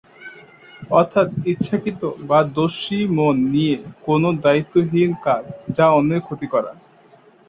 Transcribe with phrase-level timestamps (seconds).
[0.91, 3.75] অর্থাৎ ইচ্ছাকৃত বা দোষীমন নিয়ে
[4.05, 5.45] কোনো দায়িত্বহীন কাজ
[5.77, 6.71] যা অন্যের ক্ষতি করা।